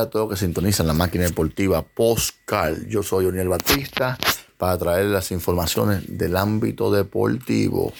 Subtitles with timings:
[0.00, 2.86] A todos que sintonizan la máquina deportiva Postcal.
[2.88, 4.18] Yo soy Oniel Batista
[4.56, 7.92] para traer las informaciones del ámbito deportivo.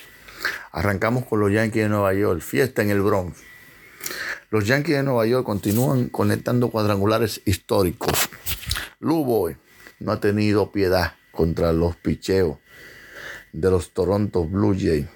[0.73, 3.39] Arrancamos con los Yankees de Nueva York, fiesta en el Bronx.
[4.51, 8.31] Los Yankees de Nueva York continúan conectando cuadrangulares históricos.
[8.99, 9.57] Lou Boy
[9.99, 12.59] no ha tenido piedad contra los picheos
[13.53, 15.07] de los Toronto Blue Jays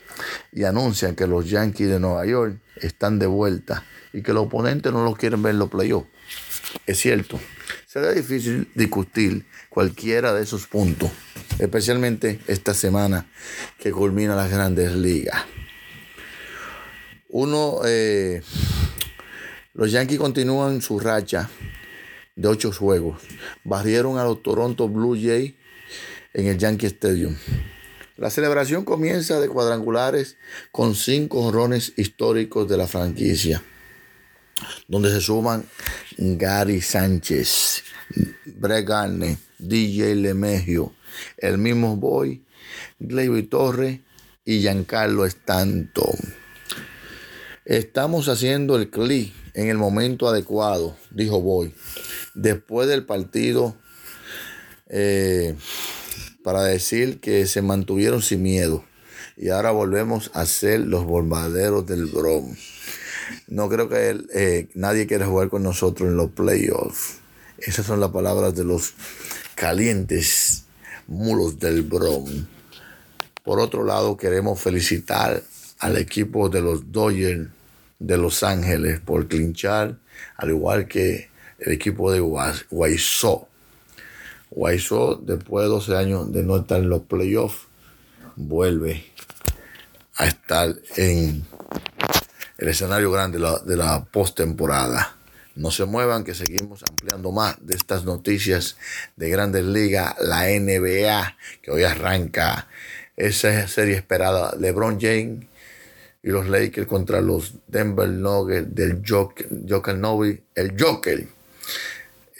[0.52, 4.92] y anuncian que los Yankees de Nueva York están de vuelta y que los oponentes
[4.92, 6.08] no los quieren ver en los playoffs.
[6.86, 7.40] Es cierto,
[7.86, 11.10] será difícil discutir cualquiera de esos puntos,
[11.58, 13.26] especialmente esta semana
[13.78, 15.44] que culmina las grandes ligas.
[17.28, 18.42] Uno, eh,
[19.72, 21.50] los Yankees continúan su racha
[22.36, 23.22] de ocho juegos.
[23.64, 25.54] Barrieron a los Toronto Blue Jays
[26.32, 27.36] en el Yankee Stadium.
[28.16, 30.36] La celebración comienza de cuadrangulares
[30.70, 33.62] con cinco honrones históricos de la franquicia,
[34.88, 35.64] donde se suman
[36.16, 37.82] Gary Sánchez,
[38.44, 40.92] Brett Garner, DJ Lemegio,
[41.38, 42.44] el mismo Boy,
[42.98, 44.00] Gleyber Torres
[44.44, 46.16] y Giancarlo Stanton.
[47.64, 51.74] Estamos haciendo el clic en el momento adecuado, dijo Boy,
[52.34, 53.76] después del partido
[54.88, 55.56] eh,
[56.42, 58.84] para decir que se mantuvieron sin miedo
[59.36, 62.73] y ahora volvemos a ser los bombarderos del Bronx.
[63.48, 67.18] No creo que él, eh, nadie quiera jugar con nosotros en los playoffs.
[67.58, 68.94] Esas son las palabras de los
[69.54, 70.64] calientes
[71.06, 72.32] mulos del Bronx.
[73.42, 75.42] Por otro lado, queremos felicitar
[75.78, 77.48] al equipo de los Dodgers
[77.98, 79.98] de Los Ángeles por clinchar,
[80.36, 83.48] al igual que el equipo de Guaysó.
[84.50, 87.66] Guaysó, después de 12 años de no estar en los playoffs,
[88.36, 89.04] vuelve
[90.16, 91.44] a estar en
[92.58, 95.16] el escenario grande de la, postemporada.
[95.56, 98.76] No se muevan, que seguimos ampliando más de estas noticias
[99.16, 102.66] de Grandes Ligas, la NBA, que hoy arranca
[103.16, 104.56] esa serie esperada.
[104.58, 105.46] LeBron James
[106.22, 111.28] y los Lakers contra los Denver Nuggets del Joker, Joker Novi, el Joker.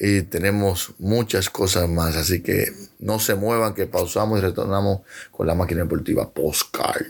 [0.01, 5.47] Y tenemos muchas cosas más, así que no se muevan, que pausamos y retornamos con
[5.47, 7.07] la máquina deportiva Postcard.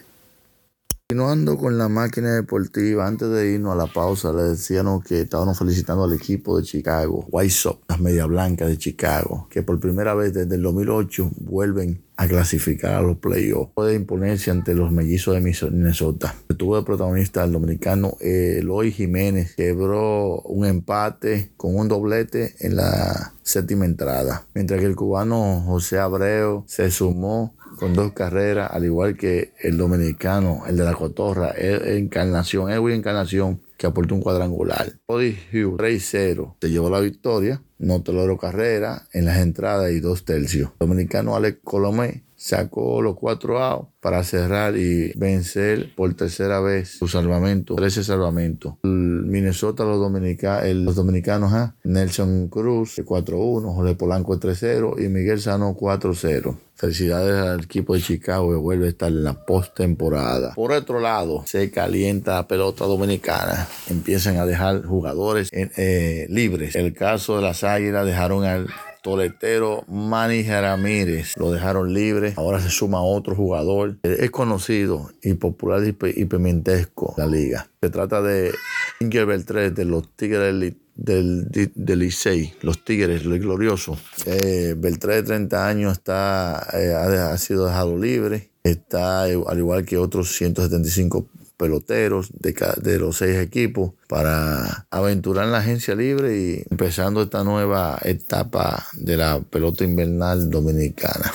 [1.06, 5.58] Continuando con la máquina deportiva, antes de irnos a la pausa, le decíamos que estábamos
[5.58, 10.14] felicitando al equipo de Chicago, White Sox, las Media Blancas de Chicago, que por primera
[10.14, 13.72] vez desde el 2008 vuelven a clasificar a los playoffs.
[13.74, 16.34] Puede imponerse ante los mellizos de Minnesota.
[16.56, 23.34] Tuvo de protagonista el dominicano Eloy Jiménez, quebró un empate con un doblete en la
[23.42, 27.54] séptima entrada, mientras que el cubano José Abreu se sumó
[27.84, 33.60] con dos carreras, al igual que el dominicano, el de la Cotorra, Encarnación, Edwin Encarnación,
[33.76, 34.94] que aportó un cuadrangular.
[35.04, 35.76] Cody Hughes,
[36.14, 40.70] 3-0, se llevó la victoria, no logró carrera en las entradas y dos tercios.
[40.80, 46.90] El dominicano Alex Colomé sacó los cuatro outs para cerrar y vencer por tercera vez
[46.90, 48.74] su salvamento, 13 salvamentos.
[48.82, 51.72] Minnesota, los, dominica, el, los dominicanos, ¿eh?
[51.84, 56.56] Nelson Cruz, 4-1, Jorge Polanco 3-0 y Miguel Sano 4-0.
[56.84, 60.52] Felicidades al equipo de Chicago que vuelve a estar en la postemporada.
[60.54, 63.66] Por otro lado, se calienta la pelota dominicana.
[63.88, 66.76] Empiezan a dejar jugadores eh, libres.
[66.76, 68.68] El caso de las Águilas dejaron al
[69.04, 71.36] toletero Manny Ramírez.
[71.36, 72.32] Lo dejaron libre.
[72.36, 73.98] Ahora se suma otro jugador.
[74.02, 77.68] Es conocido y popular y pimentesco la liga.
[77.82, 78.52] Se trata de
[79.00, 83.98] Inger Beltrés de los Tigres del, del Licey, los Tigres, el glorioso.
[84.24, 88.48] Eh, Beltré de 30 años está, eh, ha, ha, sido dejado libre.
[88.62, 95.58] Está al igual que otros 175 peloteros de, de los seis equipos para aventurar la
[95.58, 101.34] agencia libre y empezando esta nueva etapa de la pelota invernal dominicana.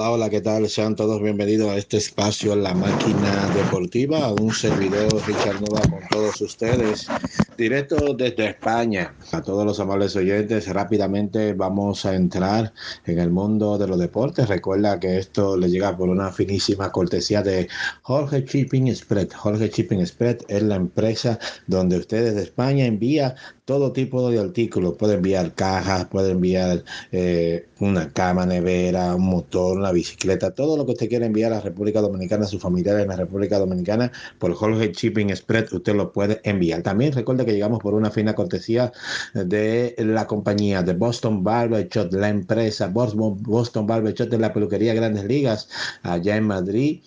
[0.00, 0.68] Hola, ¿qué tal?
[0.68, 6.40] Sean todos bienvenidos a este espacio La Máquina Deportiva, un servidor Richard Nova con todos
[6.40, 7.08] ustedes,
[7.56, 9.12] directo desde España.
[9.32, 12.72] A todos los amables oyentes, rápidamente vamos a entrar
[13.06, 14.46] en el mundo de los deportes.
[14.46, 17.66] Recuerda que esto le llega por una finísima cortesía de
[18.02, 19.32] Jorge Shipping Spread.
[19.32, 23.34] Jorge Shipping Spread es la empresa donde ustedes de España envía
[23.68, 24.96] todo tipo de artículos.
[24.96, 30.86] Puede enviar cajas, puede enviar eh, una cama, nevera, un motor, una bicicleta, todo lo
[30.86, 34.10] que usted quiera enviar a la República Dominicana, a sus familiares en la República Dominicana,
[34.38, 36.80] por Jorge Shipping Spread, usted lo puede enviar.
[36.82, 38.90] También recuerde que llegamos por una fina cortesía
[39.34, 44.54] de la compañía de Boston Barber Shop, la empresa Boston, Boston Barber Shop de la
[44.54, 45.68] peluquería Grandes Ligas,
[46.02, 47.02] allá en Madrid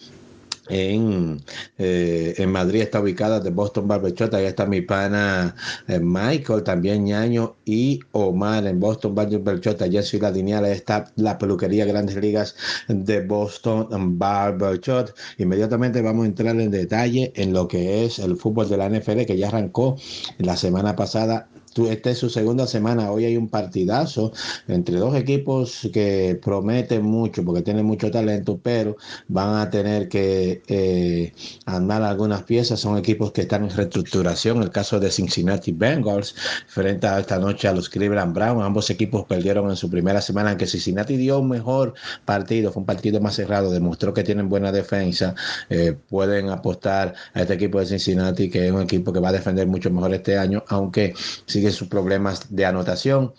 [0.69, 1.41] en,
[1.77, 5.55] eh, en Madrid está ubicada de Boston Barbershop, ahí está mi pana
[5.87, 11.37] eh, Michael, también ñaño y Omar en Boston Barbershop, allá en Ciudad Lineal está la
[11.37, 12.55] peluquería Grandes Ligas
[12.87, 15.09] de Boston Barbershop.
[15.37, 19.25] Inmediatamente vamos a entrar en detalle en lo que es el fútbol de la NFL
[19.25, 19.97] que ya arrancó
[20.37, 21.49] la semana pasada
[21.89, 23.11] esta es su segunda semana.
[23.11, 24.33] Hoy hay un partidazo
[24.67, 28.97] entre dos equipos que prometen mucho porque tienen mucho talento, pero
[29.27, 31.33] van a tener que eh,
[31.65, 32.79] andar algunas piezas.
[32.79, 34.61] Son equipos que están en reestructuración.
[34.61, 36.35] El caso de Cincinnati Bengals
[36.67, 38.63] frente a esta noche a los Cleveland Browns.
[38.63, 41.93] Ambos equipos perdieron en su primera semana, aunque Cincinnati dio un mejor
[42.25, 42.71] partido.
[42.71, 43.71] Fue un partido más cerrado.
[43.71, 45.35] Demostró que tienen buena defensa.
[45.69, 49.33] Eh, pueden apostar a este equipo de Cincinnati, que es un equipo que va a
[49.33, 51.13] defender mucho mejor este año, aunque
[51.45, 53.33] si sus problemas de anotación.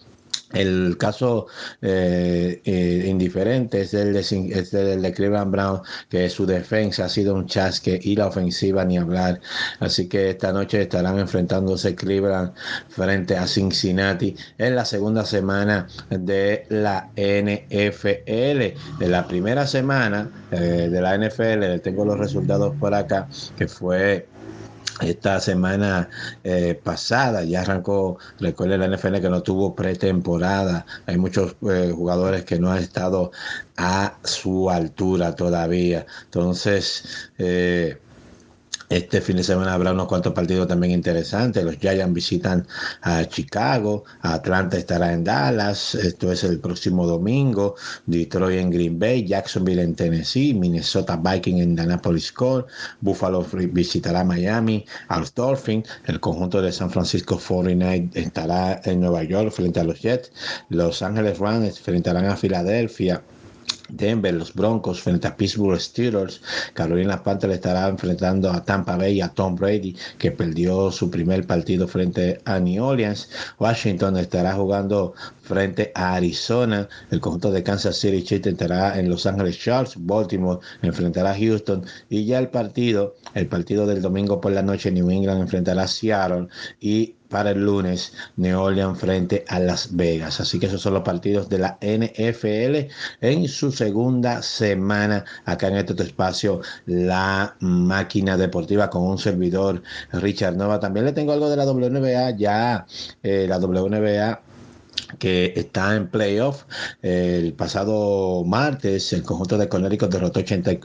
[0.53, 1.47] El caso
[1.81, 5.81] eh, eh, indiferente es el, de, es el Cleveland Brown,
[6.11, 9.41] que su defensa ha sido un chasque y la ofensiva ni hablar.
[9.81, 12.53] Así que esta noche estarán enfrentándose Cleveland
[12.89, 18.99] frente a Cincinnati en la segunda semana de la NFL.
[18.99, 23.27] De la primera semana eh, de la NFL, tengo los resultados por acá,
[23.57, 24.27] que fue
[25.01, 26.09] esta semana
[26.45, 32.45] eh, pasada ya arrancó, recuerde la NFL que no tuvo pretemporada, hay muchos eh, jugadores
[32.45, 33.33] que no han estado
[33.77, 37.99] a su altura todavía, entonces eh,
[38.93, 41.65] este fin de semana habrá unos cuantos partidos también interesantes.
[41.65, 42.67] Los Giants visitan
[43.01, 47.75] a Chicago, Atlanta estará en Dallas, esto es el próximo domingo,
[48.05, 52.71] Detroit en Green Bay, Jacksonville en Tennessee, Minnesota Viking en Indianapolis Colts,
[53.01, 59.25] Buffalo visitará Miami, a los Dolphins, el conjunto de San Francisco 49 estará en Nueva
[59.25, 60.31] York frente a los Jets,
[60.69, 63.23] Los Ángeles Rams enfrentarán a Filadelfia.
[63.93, 66.41] Denver, los Broncos frente a Pittsburgh Steelers.
[66.75, 71.47] Carolina Panthers estará enfrentando a Tampa Bay y a Tom Brady, que perdió su primer
[71.47, 73.29] partido frente a New Orleans.
[73.59, 76.89] Washington estará jugando frente a Arizona.
[77.11, 79.95] El conjunto de Kansas City Chiefs estará en Los Ángeles Chargers.
[79.99, 81.85] Baltimore enfrentará a Houston.
[82.09, 85.89] Y ya el partido, el partido del domingo por la noche, New England enfrentará a
[85.89, 86.49] Seattle.
[86.81, 90.41] Y para el lunes New Orleans frente a Las Vegas.
[90.41, 95.77] Así que esos son los partidos de la NFL en su segunda semana acá en
[95.77, 100.79] este espacio, la máquina deportiva con un servidor Richard Nova.
[100.79, 102.87] También le tengo algo de la WNBA, ya
[103.23, 104.52] eh, la WNBA
[105.19, 106.65] que está en playoff.
[107.03, 110.41] El pasado martes, el conjunto de Connecticut derrotó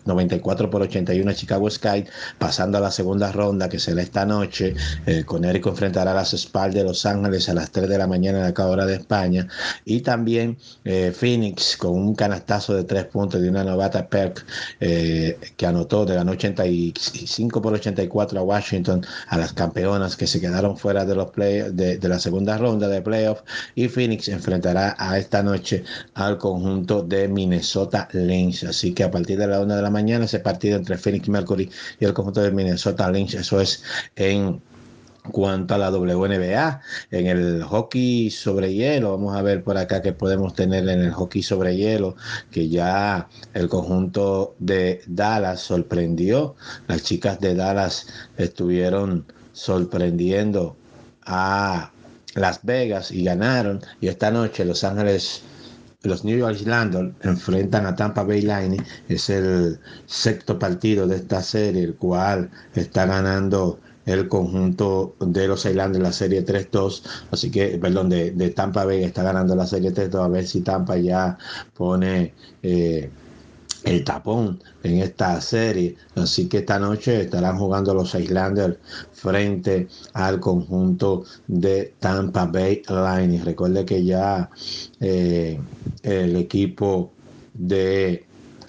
[0.05, 2.05] 94 por 81 a Chicago Sky,
[2.38, 4.75] pasando a la segunda ronda que será esta noche.
[5.05, 8.48] El Connecticut enfrentará a las espaldas de Los Ángeles a las 3 de la mañana
[8.48, 9.48] en la hora de España.
[9.86, 14.46] Y también eh, Phoenix con un canastazo de 3 puntos de una novata Perk
[14.79, 20.39] eh, que anotó de la 85 por 84 a Washington, a las campeonas que se
[20.39, 23.41] quedaron fuera de los play de, de la segunda ronda de playoff.
[23.75, 25.83] Y Phoenix Phoenix enfrentará a esta noche
[26.15, 28.63] al conjunto de Minnesota Lynx.
[28.63, 31.69] Así que a partir de la una de la mañana ese partido entre Phoenix Mercury
[32.00, 33.83] y el conjunto de Minnesota Lynx, eso es
[34.15, 34.62] en
[35.31, 36.81] cuanto a la WNBA,
[37.12, 41.12] en el hockey sobre hielo, vamos a ver por acá que podemos tener en el
[41.12, 42.15] hockey sobre hielo,
[42.50, 46.55] que ya el conjunto de Dallas sorprendió,
[46.88, 48.07] las chicas de Dallas
[48.38, 50.77] estuvieron sorprendiendo
[51.25, 51.91] a
[52.36, 55.43] Las Vegas y ganaron, y esta noche Los Ángeles
[56.03, 58.81] los New York Islanders enfrentan a Tampa Bay Lightning.
[59.10, 65.65] Es el sexto partido de esta serie, el cual está ganando el conjunto de los
[65.65, 70.24] Islanders la serie 3-2, así que, perdón, de, Tampa Bay está ganando la serie 3-2,
[70.24, 71.38] a ver si Tampa ya
[71.75, 73.10] pone eh,
[73.88, 78.77] el tapón en esta serie, así que esta noche estarán jugando los Islanders
[79.13, 83.44] frente al conjunto de Tampa Bay Lightning.
[83.44, 84.50] Recuerde que ya
[85.00, 85.60] eh,
[86.03, 87.12] el equipo
[87.53, 88.25] de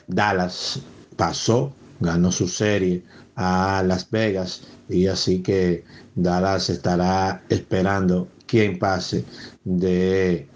[0.07, 0.81] Dallas
[1.17, 3.03] pasó, ganó su serie
[3.35, 5.85] a Las Vegas y así que
[6.15, 9.25] Dallas estará esperando quién pase
[9.65, 10.47] de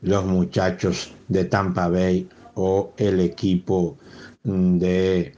[0.00, 3.96] los muchachos de Tampa Bay o el equipo
[4.42, 5.32] de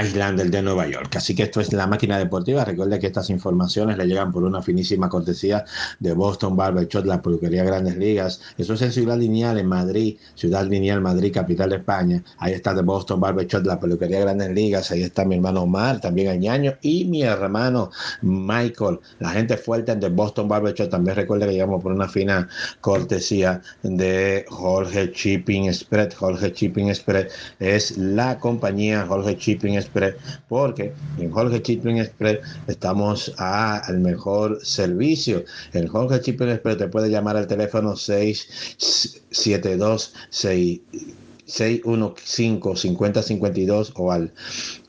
[0.00, 1.16] Islander de Nueva York.
[1.16, 2.64] Así que esto es la máquina deportiva.
[2.64, 5.64] Recuerde que estas informaciones le llegan por una finísima cortesía
[6.00, 8.40] de Boston Barber Shop, la peluquería Grandes Ligas.
[8.56, 12.22] Eso es en Ciudad Lineal, en Madrid, Ciudad Lineal, Madrid, capital de España.
[12.38, 14.90] Ahí está de Boston Barber Shop, la peluquería Grandes Ligas.
[14.90, 17.90] Ahí está mi hermano Omar, también Añaño, y mi hermano
[18.22, 18.98] Michael.
[19.18, 20.88] La gente fuerte de Boston Barber Shop.
[20.88, 22.48] También recuerde que llegamos por una fina
[22.80, 26.14] cortesía de Jorge Shipping Spread.
[26.14, 30.16] Jorge Shipping Spread es la compañía Jorge Shipping Express,
[30.48, 35.44] porque en Jorge Shipping Express estamos al mejor servicio.
[35.72, 44.32] En Jorge Shipping Express te puede llamar al teléfono 672 615 5052 o al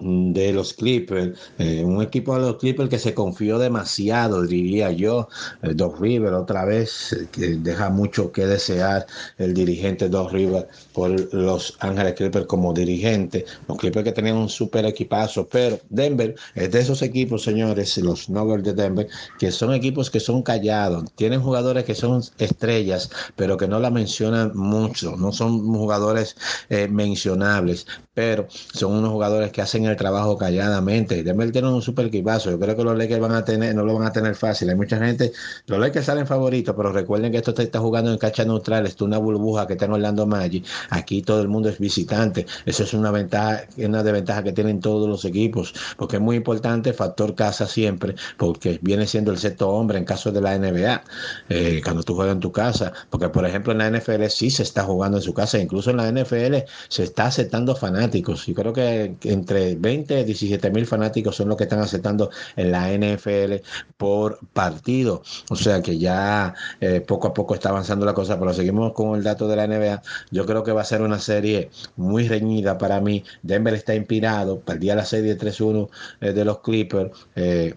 [0.00, 5.28] de los Clippers, eh, un equipo de los Clippers que se confió demasiado, diría yo.
[5.62, 9.06] El Doc River otra vez, eh, que deja mucho que desear
[9.38, 13.44] el dirigente Doc River por los Ángeles Clippers como dirigente.
[13.68, 18.28] Los Clippers que tenían un super equipazo, pero Denver es de esos equipos, señores, los
[18.28, 19.08] Nuggets de Denver,
[19.38, 23.90] que son equipos que son callados, tienen jugadores que son estrellas, pero que no la
[23.90, 26.36] mencionan mucho, no son jugadores
[26.68, 31.22] eh, mencionables, pero son unos jugadores que hacen el trabajo calladamente.
[31.22, 32.50] Denver tiene un super equipazo.
[32.50, 34.70] Yo creo que los Lakers van a tener, no lo van a tener fácil.
[34.70, 35.32] Hay mucha gente,
[35.66, 39.00] los Lakers salen favoritos, pero recuerden que esto está, está jugando en cancha neutral, es
[39.00, 40.64] una burbuja que está en Orlando Magic.
[40.90, 42.46] Aquí todo el mundo es visitante.
[42.66, 46.92] Eso es una ventaja, una desventaja que tienen todos los equipos, porque es muy importante
[46.92, 51.02] factor casa siempre, porque viene siendo el sexto hombre en caso de la NBA,
[51.48, 54.62] eh, cuando tú juegas en tu casa, porque por ejemplo en la NFL sí se
[54.62, 58.48] está jugando en su casa, incluso en la NFL se está aceptando fanáticos.
[58.48, 62.92] y creo que entre 20, 17 mil fanáticos son los que están aceptando en la
[62.92, 63.54] NFL
[63.96, 65.22] por partido.
[65.50, 69.16] O sea que ya eh, poco a poco está avanzando la cosa, pero seguimos con
[69.16, 70.02] el dato de la NBA.
[70.30, 73.24] Yo creo que va a ser una serie muy reñida para mí.
[73.42, 75.88] Denver está inspirado, perdía la serie 3-1
[76.20, 77.10] eh, de los Clippers.
[77.36, 77.74] Eh,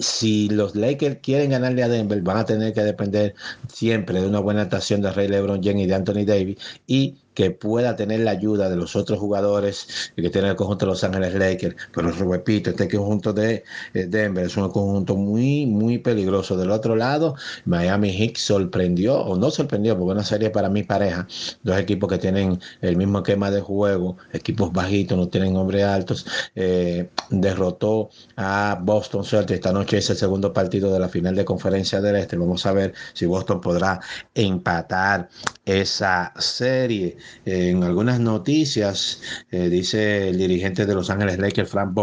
[0.00, 3.34] si los Lakers quieren ganarle a Denver, van a tener que depender
[3.68, 7.50] siempre de una buena actuación de Rey LeBron James y de Anthony Davis y que
[7.50, 11.34] pueda tener la ayuda de los otros jugadores que tiene el conjunto de Los Ángeles
[11.34, 11.74] Lakers.
[11.90, 16.54] Pero repito, este conjunto de eh, Denver es un conjunto muy, muy peligroso.
[16.58, 21.26] Del otro lado, Miami Heat sorprendió, o no sorprendió, porque una serie para mi pareja,
[21.62, 26.26] dos equipos que tienen el mismo esquema de juego, equipos bajitos, no tienen hombres altos,
[26.54, 29.60] eh, derrotó a Boston Celtics.
[29.60, 32.36] Esta noche es el segundo partido de la final de conferencia del Este.
[32.36, 33.98] Vamos a ver si Boston podrá
[34.34, 35.30] empatar
[35.64, 37.16] esa serie.
[37.44, 41.94] en algunas noticias, eh, dice el dirigente de Los Ángeles Lakers, Frank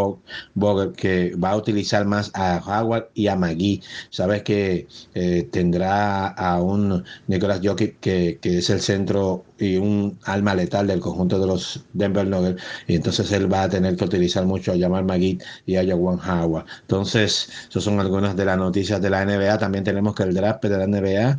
[0.55, 3.81] Vogel, que va a utilizar más a Howard y a McGee.
[4.09, 10.55] Sabes que eh, tendrá a un Nicolas Jokic que es el centro y un alma
[10.55, 12.61] letal del conjunto de los Denver Nuggets.
[12.87, 16.19] Y entonces él va a tener que utilizar mucho a Jamal Magui y a Jawan
[16.19, 16.65] Howard.
[16.81, 19.57] Entonces, esas son algunas de las noticias de la NBA.
[19.57, 21.37] También tenemos que el draft de la NBA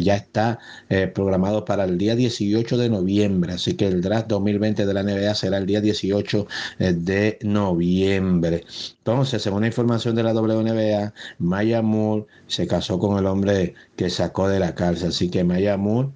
[0.00, 3.54] ya está eh, programado para el día 18 de noviembre.
[3.54, 6.46] Así que el draft 2020 de la NBA será el día 18
[6.78, 8.64] eh, de noviembre.
[8.98, 14.10] Entonces, según la información de la WNBA, Maya Moore se casó con el hombre que
[14.10, 15.08] sacó de la cárcel.
[15.08, 16.10] Así que Maya Moore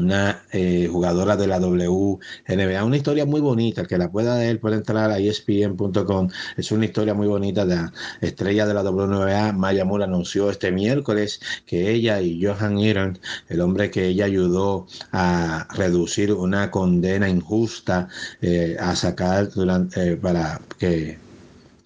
[0.00, 2.84] una eh, jugadora de la WNBA.
[2.84, 6.28] Una historia muy bonita, que la pueda él puede entrar a ESPN.com.
[6.56, 9.52] Es una historia muy bonita de la estrella de la WNBA.
[9.52, 14.86] Maya Moore anunció este miércoles que ella y Johan Iron, el hombre que ella ayudó
[15.12, 18.08] a reducir una condena injusta,
[18.40, 21.18] eh, a sacar durante, eh, para que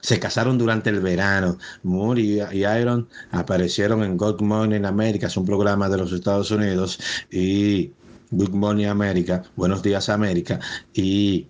[0.04, 1.58] se casaron durante el verano.
[1.82, 6.98] Moore y, Iron aparecieron en Good Morning America, es un programa de los Estados Unidos,
[7.30, 7.90] y
[8.36, 10.58] Good Morning America, Buenos Días América,
[10.92, 11.46] y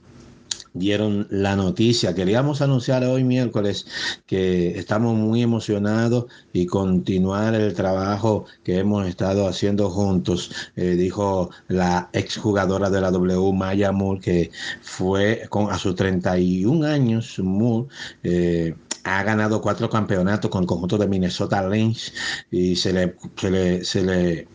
[0.75, 2.15] dieron la noticia.
[2.15, 3.87] Queríamos anunciar hoy miércoles
[4.27, 11.51] que estamos muy emocionados y continuar el trabajo que hemos estado haciendo juntos, eh, dijo
[11.69, 14.51] la exjugadora de la W, Maya Moore, que
[14.83, 17.89] fue con, a sus 31 años, Moore,
[18.25, 18.75] eh,
[19.05, 22.13] ha ganado cuatro campeonatos con el conjunto de Minnesota Lynx
[22.51, 24.54] y se le, se le, se le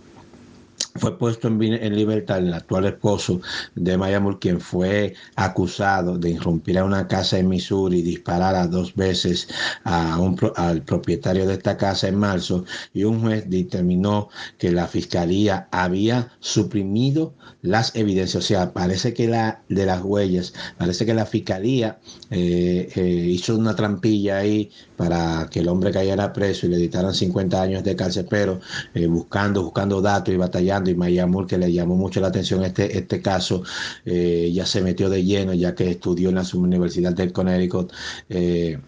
[0.96, 3.42] fue puesto en, libertad el actual esposo
[3.76, 8.70] de Maya Moore, quien fue acusado de irrumpir a una casa en Missouri y disparar
[8.70, 9.48] dos veces
[9.84, 14.88] a un, al propietario de esta casa en marzo, y un juez determinó que la
[14.88, 18.44] fiscalía había suprimido las evidencias.
[18.44, 22.00] O sea, parece que la de las huellas, parece que la fiscalía
[22.30, 27.14] eh, eh, hizo una trampilla ahí para que el hombre cayera preso y le dictaran
[27.14, 28.60] 50 años de cárcel, pero
[28.94, 32.64] eh, buscando, buscando datos y batallando, y Maya Moore, que le llamó mucho la atención
[32.64, 33.64] este, este caso,
[34.06, 37.92] eh, ya se metió de lleno, ya que estudió en la Universidad de Connecticut,
[38.30, 38.80] eh,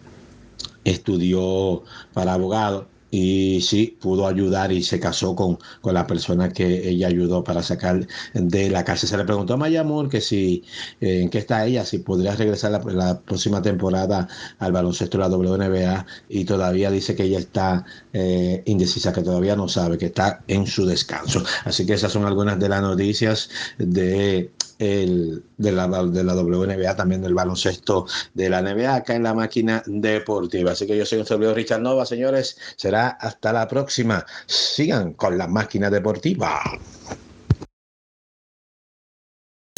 [0.84, 6.88] estudió para abogado y sí, pudo ayudar y se casó con, con la persona que
[6.88, 9.06] ella ayudó para sacar de la cárcel.
[9.10, 10.64] Se le preguntó a Mayamur que si,
[10.98, 15.36] eh, en qué está ella, si podría regresar la, próxima temporada al baloncesto de la
[15.36, 20.42] WNBA y todavía dice que ella está eh, indecisa, que todavía no sabe, que está
[20.48, 21.44] en su descanso.
[21.66, 24.50] Así que esas son algunas de las noticias de
[24.82, 29.32] el, de, la, de la WNBA, también del baloncesto de la NBA acá en la
[29.32, 30.72] máquina deportiva.
[30.72, 32.58] Así que yo soy un servidor Richard Nova, señores.
[32.76, 34.26] Será hasta la próxima.
[34.46, 36.60] Sigan con la máquina deportiva.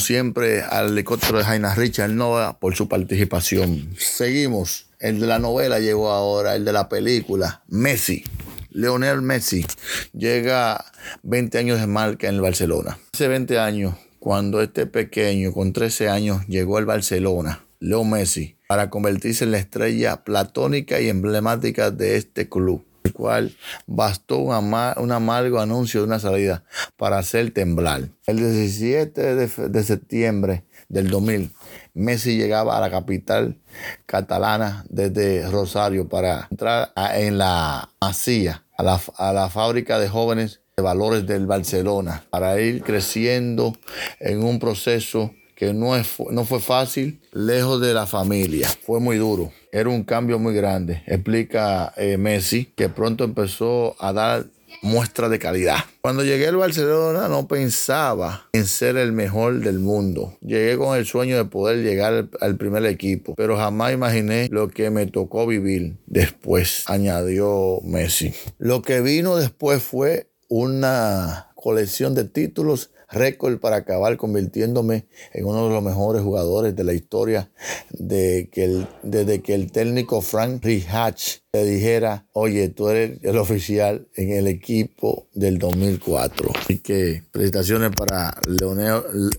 [0.01, 3.95] Siempre al helicóptero de Jaina Richard Nova por su participación.
[3.99, 4.87] Seguimos.
[4.99, 8.25] El de la novela llegó ahora, el de la película, Messi.
[8.71, 9.65] Leonel Messi
[10.13, 10.85] llega
[11.23, 12.99] 20 años de marca en el Barcelona.
[13.13, 18.89] Hace 20 años cuando este pequeño con 13 años llegó al Barcelona, Leo Messi, para
[18.89, 23.55] convertirse en la estrella platónica y emblemática de este club, el cual
[23.87, 26.65] bastó un, amargo anuncio de una salida
[26.97, 28.09] para hacer temblar.
[28.27, 31.53] El 17 de, septiembre del 2000,
[31.93, 33.59] Messi llegaba a la capital
[34.07, 40.63] catalana desde Rosario para entrar en la Masía, a la, a la fábrica de jóvenes
[40.77, 43.77] de valores del Barcelona para ir creciendo
[44.19, 48.69] en un proceso que no, es, no fue fácil, lejos de la familia.
[48.85, 49.53] Fue muy duro.
[49.71, 51.05] Era un cambio muy grande.
[51.07, 54.47] Explica eh, Messi que pronto empezó a dar
[54.83, 55.79] muestra de calidad.
[56.01, 60.37] Cuando llegué al Barcelona no pensaba en ser el mejor del mundo.
[60.41, 64.91] Llegué con el sueño de poder llegar al primer equipo, pero jamás imaginé lo que
[64.91, 68.35] me tocó vivir después, añadió Messi.
[68.59, 75.69] Lo que vino después fue una colección de títulos récord para acabar convirtiéndome en uno
[75.69, 77.51] de los mejores jugadores de la historia
[77.91, 83.39] de que el, desde que el técnico Frank Rihach le dijera, oye, tú eres el
[83.39, 86.51] oficial en el equipo del 2004.
[86.55, 88.35] Así que felicitaciones para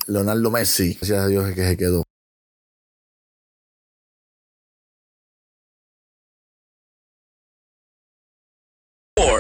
[0.08, 0.94] Leonardo Messi.
[0.94, 2.05] Gracias a Dios que se quedó.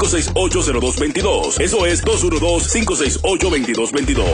[0.00, 1.60] 5680222.
[1.60, 4.24] Eso es 212-568-2222.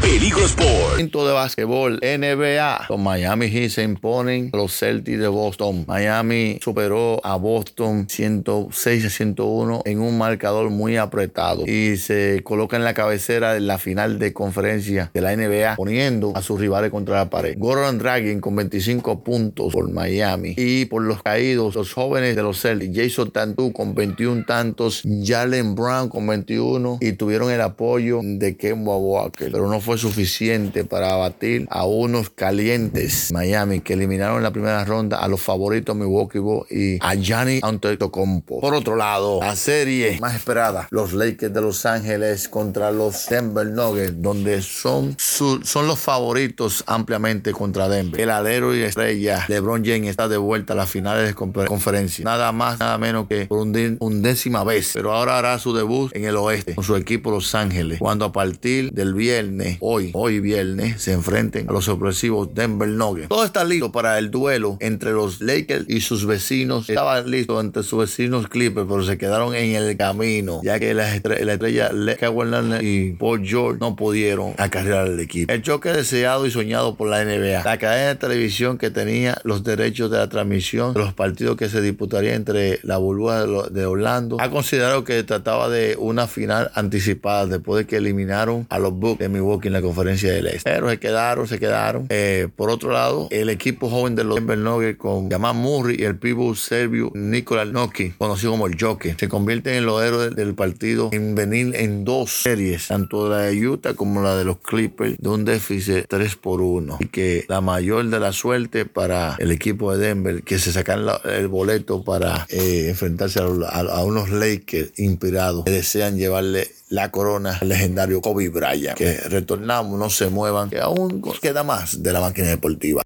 [0.00, 0.96] Peligro Sport.
[0.98, 2.86] De básquetbol, NBA.
[2.88, 5.84] Los Miami Heat se imponen los Celtics de Boston.
[5.86, 12.78] Miami superó a Boston 106 a 101 en un marcador muy apretado y se coloca
[12.78, 16.90] en la cabecera de la final de conferencia de la NBA, poniendo a sus rivales
[16.90, 17.56] contra la pared.
[17.58, 22.58] Gordon Dragon con 25 puntos por Miami y por los caídos, los jóvenes de los
[22.60, 28.56] Celtics, Jason Tantu con 21 tantos Jalen Brown con 21 y tuvieron el apoyo de
[28.56, 34.42] Kemba Walker, pero no fue suficiente para abatir a unos calientes Miami que eliminaron en
[34.42, 38.60] la primera ronda a los favoritos Milwaukee Bucks y a Gianni Antetokounmpo.
[38.60, 43.66] Por otro lado, la serie más esperada, los Lakers de Los Ángeles contra los Denver
[43.66, 48.20] Nuggets, donde son, son los favoritos ampliamente contra Denver.
[48.20, 52.24] El alero y estrella LeBron James está de vuelta a las finales de conferencia.
[52.24, 56.14] Nada más, nada menos que por un, un décima vez pero ahora hará su debut
[56.14, 60.40] en el oeste con su equipo Los Ángeles, cuando a partir del viernes, hoy, hoy
[60.40, 63.28] viernes, se enfrenten a los sorpresivos Denver Nuggets.
[63.28, 66.88] Todo está listo para el duelo entre los Lakers y sus vecinos.
[66.88, 71.14] Estaba listo entre sus vecinos Clippers, pero se quedaron en el camino, ya que la,
[71.14, 72.40] estrella Kawhi
[72.80, 75.52] y Paul George no pudieron acarrear al equipo.
[75.52, 77.64] El choque deseado y soñado por la NBA.
[77.64, 81.68] La cadena de televisión que tenía los derechos de la transmisión de los partidos que
[81.68, 87.46] se disputarían entre la burbuja de Orlando ha considerado que trataba de una final anticipada
[87.46, 90.70] después de que eliminaron a los Bucks de Milwaukee en la conferencia del Este.
[90.70, 92.06] Pero se quedaron, se quedaron.
[92.08, 96.04] Eh, por otro lado, el equipo joven de los Denver Nuggets con Jamal Murray y
[96.04, 100.54] el pívot serbio Nikola Noki, conocido como el Joker, se convierten en los héroes del
[100.54, 105.16] partido en venir en dos series, tanto la de Utah como la de los Clippers,
[105.18, 106.98] de un déficit 3 por 1.
[107.00, 111.04] Y que la mayor de la suerte para el equipo de Denver, que se sacan
[111.24, 117.68] el boleto para eh, enfrentarse a unos Lakers inspirados que desean llevarle la corona al
[117.68, 118.96] legendario Kobe Bryant.
[118.96, 123.02] Que retornamos, no se muevan, que aún queda más de la máquina deportiva.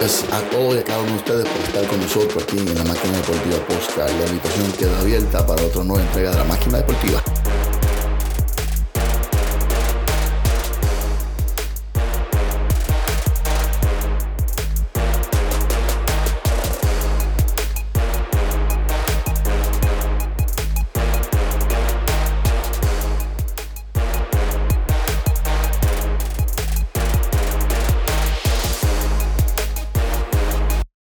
[0.00, 2.74] Gracias a todos y a cada uno de ustedes por estar con nosotros aquí en
[2.74, 4.10] la máquina deportiva Postcard.
[4.18, 7.22] La invitación queda abierta para otra nueva entrega de la máquina deportiva.